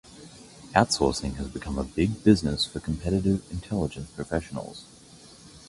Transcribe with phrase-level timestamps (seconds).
[0.73, 4.85] Outsourcing has become a big business for competitive intelligence professionals.